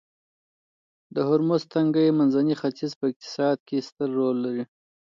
د 1.13 1.15
هرمرز 1.29 1.63
تنګی 1.73 2.07
منځني 2.19 2.55
ختیځ 2.61 2.91
په 2.99 3.05
اقتصاد 3.11 3.57
کې 3.67 3.85
ستر 3.87 4.09
رول 4.17 4.37
لري 4.45 4.63